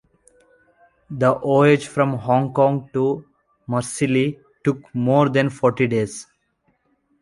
[1.11, 3.23] The voyage from Hong Kong to
[3.67, 6.25] Marseille took more than forty days.